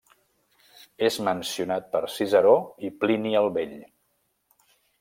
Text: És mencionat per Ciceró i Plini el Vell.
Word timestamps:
És 1.09 1.17
mencionat 1.27 1.91
per 1.91 2.01
Ciceró 2.13 2.55
i 2.89 2.91
Plini 3.05 3.35
el 3.43 3.51
Vell. 3.59 3.77